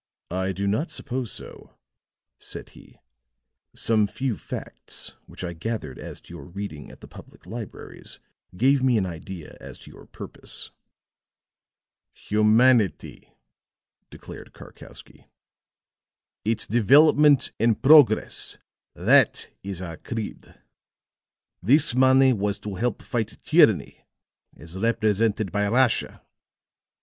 [0.31, 1.77] "I do not suppose so,"
[2.39, 2.97] said he.
[3.75, 8.19] "Some few facts which I gathered as to your reading at the public libraries
[8.57, 10.71] gave me an idea as to your purpose."
[12.15, 13.37] "Humanity,"
[14.09, 15.27] declared Karkowsky,
[16.43, 18.57] "its development and progress!
[18.95, 20.55] that is our creed.
[21.61, 24.03] This money was to help fight tyranny
[24.57, 26.23] as represented by Russia.